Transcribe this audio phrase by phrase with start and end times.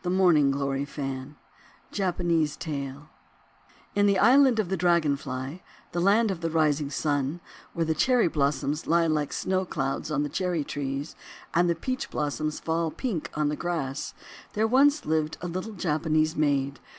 [0.00, 1.36] THE MORNING GLORY FAN
[1.92, 3.10] Japanese Tale
[3.94, 7.40] IN the Island of the Dragon Fly, the Land of the Rising Sun,
[7.74, 11.14] where the Cherry Blossoms lie like snow clouds on the Cherry Trees,
[11.52, 14.14] and the Peach Blooms fall pink on the grass,
[14.54, 16.80] there once lived a little Japanese maid.